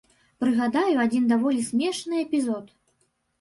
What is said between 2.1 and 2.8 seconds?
эпізод.